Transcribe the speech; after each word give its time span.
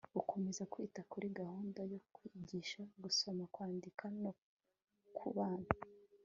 gukomeza 0.17 0.61
kwita 0.71 1.01
kuri 1.11 1.27
gahunda 1.39 1.81
yo 1.91 1.99
kwigisha 2.13 2.81
gusoma, 3.03 3.43
kwandika 3.53 4.05
no 4.21 4.31
kubara 5.17 5.65